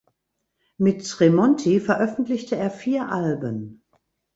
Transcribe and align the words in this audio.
Mit 0.79 1.05
Tremonti 1.07 1.79
veröffentlichte 1.79 2.55
er 2.55 2.71
vier 2.71 3.09
Alben. 3.09 3.83